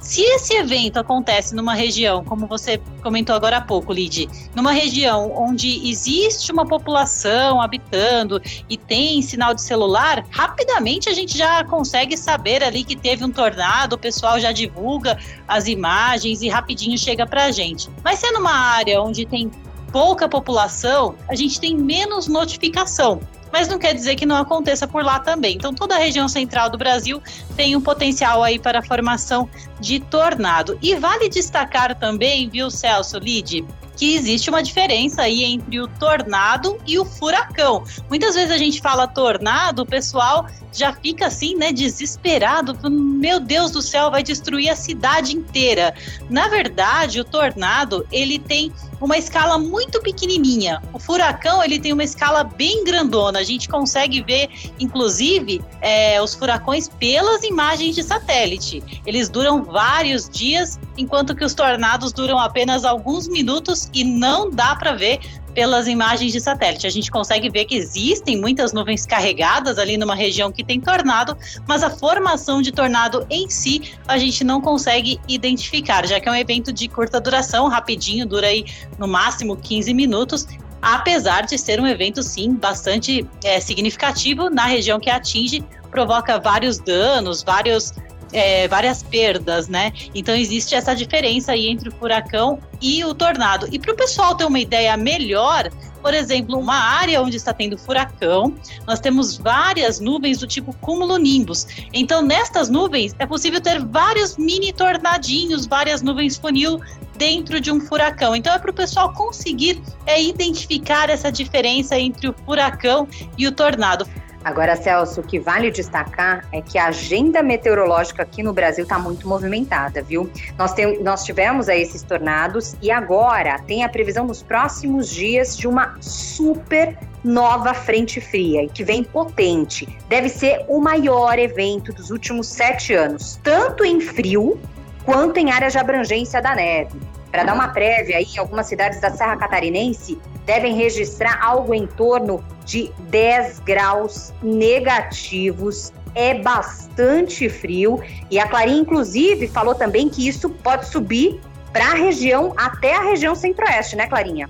Se 0.07 0.23
esse 0.23 0.55
evento 0.55 0.99
acontece 0.99 1.53
numa 1.53 1.75
região, 1.75 2.23
como 2.25 2.47
você 2.47 2.81
comentou 3.03 3.35
agora 3.35 3.57
há 3.57 3.61
pouco, 3.61 3.93
Lid, 3.93 4.29
numa 4.55 4.71
região 4.71 5.33
onde 5.37 5.91
existe 5.91 6.53
uma 6.53 6.65
população 6.65 7.61
habitando 7.61 8.41
e 8.69 8.77
tem 8.77 9.23
sinal 9.23 9.55
de 9.55 9.63
celular, 9.63 10.25
rapidamente 10.31 11.09
a 11.09 11.13
gente 11.13 11.37
já 11.37 11.65
consegue 11.65 12.17
saber 12.17 12.63
ali 12.63 12.85
que 12.85 12.97
teve 12.97 13.25
um 13.25 13.31
tornado, 13.31 13.95
o 13.95 13.99
pessoal 13.99 14.41
já 14.41 14.53
divulga 14.53 15.19
as 15.47 15.69
imagens 15.69 16.43
e 16.43 16.49
rapidinho 16.49 16.99
chega 16.99 17.27
para 17.27 17.45
a 17.45 17.51
gente. 17.51 17.89
Mas 18.03 18.19
se 18.19 18.27
é 18.27 18.33
numa 18.33 18.53
área 18.53 19.01
onde 19.01 19.25
tem 19.25 19.51
pouca 19.93 20.29
população, 20.29 21.15
a 21.29 21.35
gente 21.35 21.61
tem 21.61 21.77
menos 21.77 22.27
notificação 22.27 23.21
mas 23.53 23.69
não 23.69 23.79
quer 23.79 23.95
dizer 23.95 24.17
que 24.17 24.27
não 24.27 24.37
aconteça 24.37 24.87
por 24.87 25.03
lá 25.03 25.19
também. 25.19 25.57
Então, 25.57 25.73
toda 25.73 25.95
a 25.95 25.99
região 25.99 26.29
central 26.29 26.69
do 26.69 26.77
Brasil 26.77 27.23
tem 27.57 27.75
um 27.75 27.81
potencial 27.81 28.43
aí 28.43 28.59
para 28.59 28.81
a 28.81 28.83
formação 28.83 29.49
de 29.81 29.99
tornado. 29.99 30.79
E 30.83 30.95
vale 30.97 31.29
destacar 31.31 31.95
também, 31.95 32.51
viu, 32.51 32.71
Celso, 32.71 33.19
Lide, 33.19 33.65
que 33.97 34.15
existe 34.15 34.51
uma 34.51 34.63
diferença 34.63 35.23
aí 35.23 35.43
entre 35.43 35.81
o 35.81 35.89
tornado 35.89 36.79
e 36.87 36.99
o 36.99 37.05
furacão. 37.05 37.83
Muitas 38.09 38.35
vezes 38.35 38.51
a 38.51 38.59
gente 38.59 38.81
fala 38.81 39.09
tornado, 39.09 39.83
o 39.83 39.87
pessoal 39.87 40.47
já 40.73 40.93
fica 40.93 41.27
assim, 41.27 41.57
né, 41.57 41.73
desesperado. 41.73 42.79
Meu 42.91 43.41
Deus 43.41 43.71
do 43.71 43.81
céu, 43.81 44.11
vai 44.11 44.23
destruir 44.23 44.69
a 44.69 44.77
cidade 44.77 45.35
inteira. 45.35 45.95
Na 46.29 46.49
verdade, 46.49 47.19
o 47.19 47.25
tornado, 47.25 48.07
ele 48.13 48.39
tem 48.39 48.71
uma 49.01 49.17
escala 49.17 49.59
muito 49.59 50.01
pequenininha. 50.01 50.83
O 50.93 50.99
furacão, 50.99 51.63
ele 51.63 51.79
tem 51.79 51.93
uma 51.93 52.05
escala 52.05 52.45
bem 52.45 52.85
grandona. 52.85 53.39
A 53.39 53.45
gente 53.45 53.69
consegue 53.69 54.23
ver, 54.23 54.49
inclusive, 54.79 55.63
é, 55.81 56.21
os 56.23 56.35
furacões 56.35 56.89
pelas 56.89 57.43
imagens 57.43 57.95
de 57.95 58.03
satélite. 58.03 58.83
Eles 59.05 59.29
duram 59.29 59.65
vários 59.65 60.29
dias, 60.29 60.79
enquanto 60.97 61.35
que 61.35 61.45
os 61.45 61.55
tornados 61.55 62.13
duram 62.13 62.39
apenas 62.39 62.85
alguns 62.85 63.29
minutos 63.29 63.91
e 63.93 64.05
não 64.05 64.51
dá 64.51 64.75
para 64.77 64.95
ver 64.95 65.21
pelas 65.57 65.89
imagens 65.89 66.33
de 66.33 66.39
satélite. 66.39 66.87
A 66.87 66.91
gente 66.91 67.11
consegue 67.11 67.49
ver 67.49 67.65
que 67.65 67.75
existem 67.75 68.39
muitas 68.39 68.75
nuvens 68.75 69.07
carregadas 69.07 69.79
ali 69.79 69.97
numa 69.97 70.15
região 70.15 70.53
que 70.53 70.63
tem 70.63 70.79
tornado, 70.79 71.35
mas 71.67 71.83
a 71.83 71.89
formação 71.89 72.61
de 72.61 72.71
tornado 72.71 73.27
em 73.31 73.49
si 73.49 73.95
a 74.07 74.19
gente 74.19 74.45
não 74.45 74.61
consegue 74.61 75.19
identificar, 75.27 76.07
já 76.07 76.21
que 76.21 76.29
é 76.29 76.33
um 76.33 76.35
evento 76.35 76.71
de 76.71 76.87
curta 76.89 77.19
duração, 77.19 77.69
rapidinho, 77.69 78.27
dura 78.27 78.49
aí 78.49 78.67
no 78.99 79.09
máximo 79.09 79.57
15 79.57 79.95
minutos 79.95 80.47
apesar 80.83 81.47
de 81.47 81.59
ser 81.59 81.81
um 81.81 81.87
evento, 81.87 82.23
sim, 82.23 82.55
bastante 82.55 83.27
é, 83.43 83.59
significativo 83.59 84.51
na 84.51 84.67
região 84.67 85.01
que 85.01 85.11
atinge, 85.11 85.65
provoca 85.91 86.39
vários 86.39 86.79
danos, 86.79 87.43
vários 87.43 87.93
é, 88.33 88.69
várias 88.69 89.03
perdas, 89.03 89.69
né? 89.69 89.93
Então 90.15 90.35
existe 90.35 90.75
essa 90.75 90.95
diferença 90.95 91.53
aí 91.53 91.69
entre 91.69 91.89
o 91.89 91.93
furacão 91.93 92.59
e 92.81 93.05
o 93.05 93.15
tornado. 93.15 93.69
E 93.71 93.79
para 93.79 93.93
o 93.93 93.97
pessoal 93.97 94.35
ter 94.35 94.45
uma 94.45 94.61
ideia 94.61 94.97
melhor, 94.97 95.71
por 96.07 96.15
exemplo, 96.15 96.57
uma 96.59 96.77
área 96.77 97.21
onde 97.21 97.37
está 97.37 97.53
tendo 97.53 97.77
furacão, 97.77 98.55
nós 98.87 99.01
temos 99.01 99.37
várias 99.37 99.99
nuvens 99.99 100.39
do 100.39 100.47
tipo 100.47 100.73
cúmulo-nimbus. 100.77 101.67
Então, 101.93 102.23
nestas 102.23 102.69
nuvens, 102.69 103.13
é 103.19 103.27
possível 103.27 103.61
ter 103.61 103.85
vários 103.85 104.37
mini 104.37 104.73
tornadinhos, 104.73 105.67
várias 105.67 106.03
nuvens 106.03 106.37
funil 106.37 106.81
dentro 107.17 107.61
de 107.61 107.73
um 107.73 107.81
furacão. 107.81 108.37
Então, 108.37 108.55
é 108.55 108.59
para 108.59 108.71
o 108.71 108.75
pessoal 108.75 109.13
conseguir 109.15 109.83
é, 110.07 110.23
identificar 110.23 111.11
essa 111.11 111.33
diferença 111.33 111.99
entre 111.99 112.29
o 112.29 112.35
furacão 112.45 113.09
e 113.37 113.47
o 113.47 113.51
tornado. 113.51 114.07
Agora, 114.47 114.77
Celso, 114.77 115.23
o 115.23 115.25
que 115.25 115.41
vale 115.41 115.73
destacar 115.73 116.47
é 116.53 116.63
que 116.63 116.79
a 116.79 116.87
agenda 116.87 117.43
meteorológica 117.43 118.23
aqui 118.23 118.45
no 118.45 118.53
Brasil 118.53 118.85
está 118.85 118.97
muito 118.97 119.27
movimentada, 119.27 120.01
viu? 120.01 120.31
Nós, 120.57 120.73
tem, 120.73 121.03
nós 121.03 121.25
tivemos 121.25 121.69
aí 121.69 121.83
esses 121.83 122.01
tornados 122.05 122.77
e 122.81 122.89
agora 122.89 123.59
tem 123.67 123.83
a 123.83 123.89
previsão 123.89 124.25
nos 124.25 124.45
próximos 124.45 125.11
dias 125.11 125.57
de 125.57 125.67
uma 125.67 125.97
super 126.01 126.97
nova 127.25 127.75
frente 127.75 128.21
fria 128.21 128.69
que 128.69 128.85
vem 128.85 129.03
potente. 129.03 129.89
Deve 130.09 130.29
ser 130.29 130.65
o 130.69 130.81
maior 130.81 131.37
evento 131.41 131.93
dos 131.93 132.13
últimos 132.13 132.47
sete 132.47 132.95
anos, 132.95 133.41
tanto 133.43 133.85
em 133.85 134.01
frio 134.01 134.61
quanto 135.05 135.39
em 135.39 135.51
áreas 135.51 135.73
de 135.73 135.81
abrangência 135.81 136.41
da 136.41 136.55
neve. 136.55 137.01
Para 137.33 137.43
dar 137.43 137.55
uma 137.55 137.71
prévia 137.71 138.19
aí, 138.19 138.39
algumas 138.39 138.69
cidades 138.69 139.01
da 139.01 139.11
Serra 139.11 139.37
Catarinense 139.37 140.17
devem 140.47 140.75
registrar 140.75 141.45
algo 141.45 141.75
em 141.75 141.87
torno 141.87 142.43
de 142.65 142.91
10 143.11 143.59
graus 143.61 144.33
negativos. 144.43 145.93
É 146.15 146.33
bastante 146.35 147.49
frio. 147.51 148.01
E 148.31 148.39
a 148.39 148.49
Clarinha, 148.49 148.81
inclusive, 148.81 149.49
falou 149.49 149.75
também 149.75 150.09
que 150.09 150.27
isso 150.27 150.49
pode 150.49 150.87
subir 150.87 151.41
para 151.73 151.89
a 151.89 151.95
região, 151.95 152.55
até 152.57 152.95
a 152.95 153.03
região 153.03 153.35
centro-oeste, 153.35 153.97
né, 153.97 154.07
Clarinha? 154.07 154.49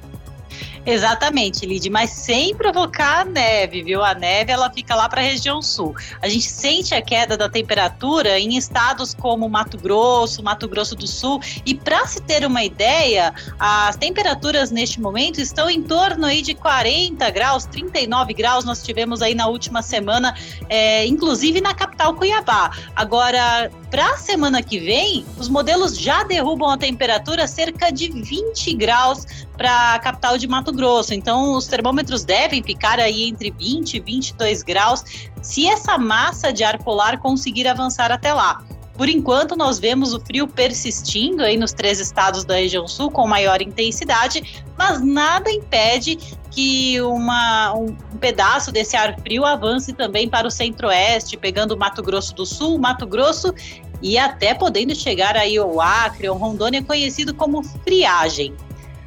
Exatamente, 0.86 1.66
Lid, 1.66 1.90
mas 1.90 2.10
sem 2.10 2.54
provocar 2.54 3.22
a 3.22 3.24
neve, 3.24 3.82
viu? 3.82 4.04
A 4.04 4.14
neve 4.14 4.52
ela 4.52 4.70
fica 4.70 4.94
lá 4.94 5.08
para 5.08 5.20
a 5.20 5.24
região 5.24 5.60
sul. 5.60 5.96
A 6.22 6.28
gente 6.28 6.44
sente 6.44 6.94
a 6.94 7.02
queda 7.02 7.36
da 7.36 7.48
temperatura 7.48 8.38
em 8.38 8.56
estados 8.56 9.12
como 9.12 9.48
Mato 9.48 9.76
Grosso, 9.76 10.44
Mato 10.44 10.68
Grosso 10.68 10.94
do 10.94 11.08
Sul, 11.08 11.40
e 11.66 11.74
para 11.74 12.06
se 12.06 12.22
ter 12.22 12.46
uma 12.46 12.62
ideia, 12.62 13.34
as 13.58 13.96
temperaturas 13.96 14.70
neste 14.70 15.00
momento 15.00 15.40
estão 15.40 15.68
em 15.68 15.82
torno 15.82 16.24
aí 16.24 16.40
de 16.40 16.54
40 16.54 17.28
graus, 17.30 17.66
39 17.66 18.32
graus. 18.32 18.64
Nós 18.64 18.80
tivemos 18.80 19.22
aí 19.22 19.34
na 19.34 19.48
última 19.48 19.82
semana, 19.82 20.36
é, 20.68 21.04
inclusive 21.04 21.60
na 21.60 21.74
capital 21.74 22.14
Cuiabá. 22.14 22.70
Agora, 22.94 23.72
para 23.90 24.14
a 24.14 24.16
semana 24.16 24.62
que 24.62 24.78
vem, 24.78 25.24
os 25.38 25.48
modelos 25.48 25.96
já 25.96 26.24
derrubam 26.24 26.68
a 26.68 26.76
temperatura 26.76 27.46
cerca 27.46 27.90
de 27.90 28.08
20 28.10 28.74
graus 28.74 29.24
para 29.56 29.94
a 29.94 29.98
capital 29.98 30.36
de 30.36 30.46
Mato 30.48 30.72
Grosso. 30.72 31.14
Então, 31.14 31.54
os 31.54 31.66
termômetros 31.66 32.24
devem 32.24 32.62
ficar 32.62 32.98
aí 32.98 33.24
entre 33.24 33.50
20 33.50 33.94
e 33.94 34.00
22 34.00 34.62
graus 34.62 35.04
se 35.40 35.66
essa 35.66 35.96
massa 35.96 36.52
de 36.52 36.64
ar 36.64 36.78
polar 36.82 37.18
conseguir 37.20 37.68
avançar 37.68 38.10
até 38.10 38.32
lá. 38.32 38.64
Por 38.96 39.08
enquanto, 39.08 39.54
nós 39.56 39.78
vemos 39.78 40.14
o 40.14 40.20
frio 40.20 40.48
persistindo 40.48 41.42
aí 41.42 41.56
nos 41.56 41.72
três 41.72 42.00
estados 42.00 42.44
da 42.44 42.54
região 42.54 42.88
sul 42.88 43.10
com 43.10 43.26
maior 43.26 43.60
intensidade, 43.60 44.64
mas 44.76 45.04
nada 45.04 45.50
impede 45.50 46.16
que 46.50 46.98
uma, 47.02 47.74
um, 47.74 47.94
pedaço 48.18 48.72
desse 48.72 48.96
ar 48.96 49.14
frio 49.20 49.44
avance 49.44 49.92
também 49.92 50.28
para 50.28 50.46
o 50.46 50.50
centro-oeste, 50.50 51.36
pegando 51.36 51.76
Mato 51.76 52.02
Grosso 52.02 52.34
do 52.34 52.46
Sul, 52.46 52.78
Mato 52.78 53.06
Grosso 53.06 53.52
e 54.00 54.16
até 54.16 54.54
podendo 54.54 54.94
chegar 54.94 55.36
aí 55.36 55.58
ao 55.58 55.80
Acre, 55.80 56.28
ou 56.28 56.36
Rondônia, 56.36 56.82
conhecido 56.82 57.34
como 57.34 57.62
friagem 57.62 58.54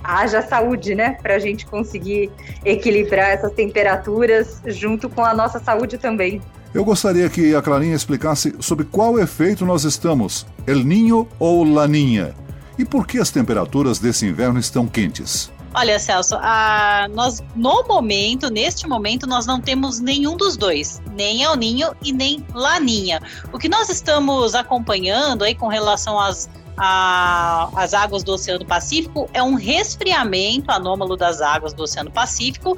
haja 0.04 0.42
saúde, 0.42 0.96
né? 0.96 1.18
Para 1.22 1.36
a 1.36 1.40
gente 1.40 1.66
conseguir 1.66 2.32
equilibrar 2.64 3.32
essas 3.32 3.52
temperaturas 3.52 4.62
junto 4.66 5.10
com 5.10 5.24
a 5.24 5.34
nossa 5.34 5.60
saúde 5.60 5.98
também. 5.98 6.42
Eu 6.72 6.86
gostaria 6.86 7.28
que 7.30 7.56
a 7.56 7.62
Clarinha 7.64 7.96
explicasse 7.96 8.56
sobre 8.60 8.86
qual 8.86 9.18
efeito 9.18 9.66
nós 9.66 9.86
estamos, 9.86 10.46
El 10.68 10.84
Ninho 10.84 11.28
ou 11.40 11.64
Laninha, 11.64 12.36
e 12.78 12.86
por 12.86 13.08
que 13.08 13.18
as 13.18 13.32
temperaturas 13.32 13.98
desse 13.98 14.28
inverno 14.28 14.60
estão 14.60 14.86
quentes. 14.86 15.52
Olha, 15.74 15.98
Celso, 15.98 16.36
a, 16.36 17.08
nós 17.12 17.44
no 17.56 17.84
momento, 17.88 18.52
neste 18.52 18.88
momento, 18.88 19.26
nós 19.26 19.48
não 19.48 19.60
temos 19.60 20.00
nenhum 20.00 20.38
dos 20.38 20.56
dois, 20.56 21.02
nem 21.16 21.42
El 21.42 21.56
Ninho 21.56 21.92
e 22.04 22.12
nem 22.12 22.46
Laninha. 22.54 23.20
O 23.52 23.58
que 23.58 23.68
nós 23.68 23.90
estamos 23.90 24.54
acompanhando 24.54 25.44
aí 25.44 25.56
com 25.56 25.68
relação 25.68 26.20
às 26.20 26.48
a, 26.78 27.70
as 27.76 27.94
águas 27.94 28.24
do 28.24 28.34
Oceano 28.34 28.66
Pacífico 28.66 29.30
é 29.34 29.44
um 29.44 29.56
resfriamento 29.56 30.72
anômalo 30.72 31.18
das 31.18 31.42
águas 31.42 31.74
do 31.74 31.84
Oceano 31.84 32.10
Pacífico 32.10 32.76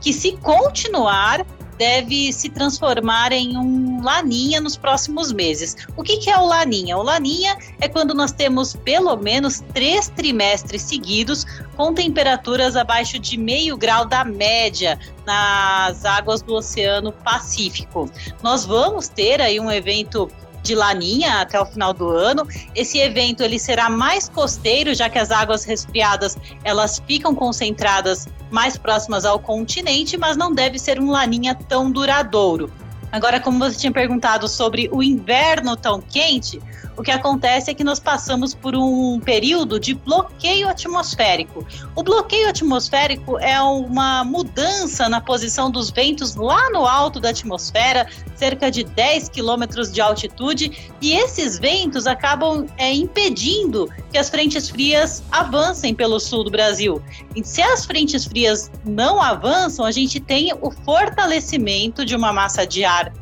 que, 0.00 0.12
se 0.12 0.32
continuar, 0.38 1.44
deve 1.82 2.32
se 2.32 2.48
transformar 2.48 3.32
em 3.32 3.56
um 3.56 4.04
laninha 4.04 4.60
nos 4.60 4.76
próximos 4.76 5.32
meses. 5.32 5.76
O 5.96 6.04
que, 6.04 6.18
que, 6.18 6.30
é 6.30 6.38
o 6.38 6.46
laninha? 6.46 6.96
O 6.96 7.02
laninha 7.02 7.58
é 7.80 7.88
quando 7.88 8.14
nós 8.14 8.30
temos 8.30 8.76
pelo 8.84 9.16
menos 9.16 9.64
três 9.74 10.08
trimestres 10.08 10.82
seguidos 10.82 11.44
com 11.76 11.92
temperaturas 11.92 12.76
abaixo 12.76 13.18
de 13.18 13.36
meio 13.36 13.76
grau 13.76 14.04
da 14.04 14.24
média 14.24 14.96
nas 15.26 16.04
águas 16.04 16.40
do 16.40 16.54
Oceano 16.54 17.10
Pacífico. 17.10 18.08
Nós 18.44 18.64
vamos 18.64 19.08
ter 19.08 19.40
aí 19.40 19.58
um 19.58 19.68
evento 19.68 20.30
de 20.62 20.74
Laninha 20.74 21.40
até 21.40 21.60
o 21.60 21.66
final 21.66 21.92
do 21.92 22.08
ano. 22.08 22.46
Esse 22.74 22.98
evento 22.98 23.42
ele 23.42 23.58
será 23.58 23.90
mais 23.90 24.28
costeiro, 24.28 24.94
já 24.94 25.08
que 25.08 25.18
as 25.18 25.30
águas 25.30 25.64
resfriadas 25.64 26.36
elas 26.64 27.02
ficam 27.06 27.34
concentradas 27.34 28.28
mais 28.50 28.76
próximas 28.76 29.24
ao 29.24 29.38
continente, 29.38 30.16
mas 30.16 30.36
não 30.36 30.52
deve 30.52 30.78
ser 30.78 31.00
um 31.00 31.10
Laninha 31.10 31.54
tão 31.54 31.90
duradouro. 31.90 32.70
Agora, 33.10 33.38
como 33.38 33.58
você 33.58 33.76
tinha 33.76 33.92
perguntado 33.92 34.48
sobre 34.48 34.88
o 34.90 35.02
inverno 35.02 35.76
tão 35.76 36.00
quente, 36.00 36.58
o 36.96 37.02
que 37.02 37.10
acontece 37.10 37.70
é 37.70 37.74
que 37.74 37.82
nós 37.82 37.98
passamos 37.98 38.54
por 38.54 38.74
um 38.76 39.18
período 39.20 39.80
de 39.80 39.94
bloqueio 39.94 40.68
atmosférico. 40.68 41.66
O 41.96 42.02
bloqueio 42.02 42.48
atmosférico 42.48 43.38
é 43.38 43.60
uma 43.62 44.24
mudança 44.24 45.08
na 45.08 45.20
posição 45.20 45.70
dos 45.70 45.90
ventos 45.90 46.34
lá 46.34 46.70
no 46.70 46.86
alto 46.86 47.18
da 47.18 47.30
atmosfera, 47.30 48.06
cerca 48.36 48.70
de 48.70 48.84
10 48.84 49.30
quilômetros 49.30 49.90
de 49.90 50.00
altitude, 50.00 50.92
e 51.00 51.12
esses 51.12 51.58
ventos 51.58 52.06
acabam 52.06 52.66
é, 52.76 52.92
impedindo 52.92 53.88
que 54.10 54.18
as 54.18 54.28
frentes 54.28 54.68
frias 54.68 55.22
avancem 55.30 55.94
pelo 55.94 56.20
sul 56.20 56.44
do 56.44 56.50
Brasil. 56.50 57.02
E 57.34 57.42
se 57.44 57.62
as 57.62 57.86
frentes 57.86 58.24
frias 58.24 58.70
não 58.84 59.20
avançam, 59.20 59.84
a 59.84 59.90
gente 59.90 60.20
tem 60.20 60.52
o 60.60 60.70
fortalecimento 60.70 62.04
de 62.04 62.14
uma 62.14 62.32
massa 62.32 62.66
de 62.66 62.84
ar 62.84 63.12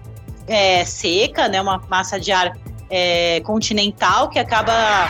é, 0.46 0.84
seca, 0.84 1.48
né, 1.48 1.60
uma 1.60 1.78
massa 1.88 2.18
de 2.18 2.32
ar 2.32 2.52
é, 2.90 3.40
continental 3.40 4.28
que 4.28 4.38
acaba 4.38 5.08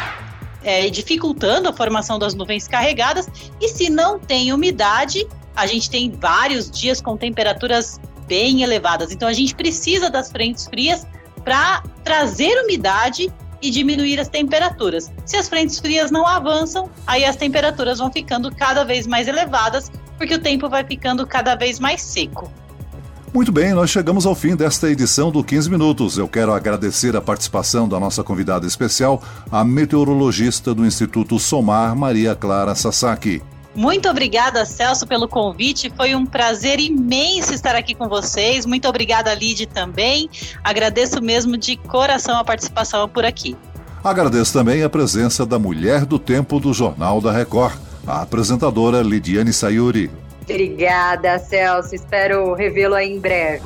é, 0.62 0.88
dificultando 0.90 1.68
a 1.68 1.72
formação 1.72 2.18
das 2.18 2.34
nuvens 2.34 2.68
carregadas. 2.68 3.28
E 3.60 3.68
se 3.68 3.88
não 3.88 4.18
tem 4.18 4.52
umidade, 4.52 5.26
a 5.56 5.66
gente 5.66 5.90
tem 5.90 6.10
vários 6.10 6.70
dias 6.70 7.00
com 7.00 7.16
temperaturas 7.16 7.98
bem 8.26 8.62
elevadas. 8.62 9.10
Então 9.10 9.26
a 9.26 9.32
gente 9.32 9.54
precisa 9.54 10.10
das 10.10 10.30
frentes 10.30 10.66
frias 10.66 11.06
para 11.42 11.82
trazer 12.04 12.62
umidade 12.62 13.32
e 13.62 13.70
diminuir 13.70 14.20
as 14.20 14.28
temperaturas. 14.28 15.10
Se 15.26 15.36
as 15.36 15.48
frentes 15.48 15.78
frias 15.78 16.10
não 16.10 16.26
avançam, 16.26 16.90
aí 17.06 17.24
as 17.24 17.36
temperaturas 17.36 17.98
vão 17.98 18.10
ficando 18.10 18.54
cada 18.54 18.84
vez 18.84 19.06
mais 19.06 19.28
elevadas, 19.28 19.90
porque 20.16 20.34
o 20.34 20.38
tempo 20.38 20.68
vai 20.68 20.84
ficando 20.84 21.26
cada 21.26 21.54
vez 21.54 21.78
mais 21.78 22.00
seco. 22.00 22.50
Muito 23.32 23.52
bem, 23.52 23.72
nós 23.72 23.88
chegamos 23.90 24.26
ao 24.26 24.34
fim 24.34 24.56
desta 24.56 24.90
edição 24.90 25.30
do 25.30 25.44
15 25.44 25.70
Minutos. 25.70 26.18
Eu 26.18 26.26
quero 26.26 26.52
agradecer 26.52 27.14
a 27.14 27.20
participação 27.20 27.88
da 27.88 28.00
nossa 28.00 28.24
convidada 28.24 28.66
especial, 28.66 29.22
a 29.52 29.64
meteorologista 29.64 30.74
do 30.74 30.84
Instituto 30.84 31.38
Somar, 31.38 31.94
Maria 31.94 32.34
Clara 32.34 32.74
Sasaki. 32.74 33.40
Muito 33.72 34.08
obrigada, 34.08 34.66
Celso, 34.66 35.06
pelo 35.06 35.28
convite. 35.28 35.92
Foi 35.96 36.12
um 36.12 36.26
prazer 36.26 36.80
imenso 36.80 37.54
estar 37.54 37.76
aqui 37.76 37.94
com 37.94 38.08
vocês. 38.08 38.66
Muito 38.66 38.88
obrigada, 38.88 39.32
Lid, 39.32 39.64
também. 39.66 40.28
Agradeço 40.64 41.22
mesmo 41.22 41.56
de 41.56 41.76
coração 41.76 42.36
a 42.36 42.42
participação 42.42 43.08
por 43.08 43.24
aqui. 43.24 43.56
Agradeço 44.02 44.52
também 44.52 44.82
a 44.82 44.90
presença 44.90 45.46
da 45.46 45.56
Mulher 45.56 46.04
do 46.04 46.18
Tempo 46.18 46.58
do 46.58 46.72
Jornal 46.72 47.20
da 47.20 47.30
Record, 47.30 47.74
a 48.04 48.22
apresentadora 48.22 49.02
Lidiane 49.02 49.52
Sayuri. 49.52 50.10
Obrigada, 50.50 51.38
Celso. 51.38 51.94
Espero 51.94 52.54
revê-lo 52.54 52.94
aí 52.94 53.12
em 53.12 53.18
breve. 53.18 53.62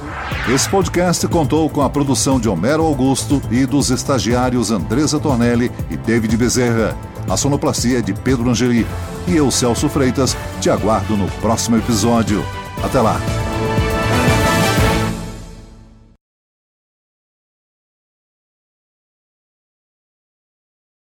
Esse 0.52 0.68
podcast 0.68 1.26
contou 1.28 1.68
com 1.70 1.80
a 1.80 1.88
produção 1.88 2.38
de 2.38 2.48
Homero 2.48 2.84
Augusto 2.84 3.40
e 3.50 3.64
dos 3.64 3.90
estagiários 3.90 4.70
Andresa 4.70 5.18
Tornelli 5.18 5.70
e 5.90 5.96
David 5.96 6.36
Bezerra. 6.36 6.96
A 7.28 7.36
sonoplastia 7.36 7.98
é 7.98 8.02
de 8.02 8.12
Pedro 8.12 8.50
Angeli. 8.50 8.86
E 9.26 9.34
eu, 9.34 9.50
Celso 9.50 9.88
Freitas, 9.88 10.36
te 10.60 10.68
aguardo 10.68 11.16
no 11.16 11.26
próximo 11.40 11.78
episódio. 11.78 12.44
Até 12.82 13.00
lá! 13.00 13.18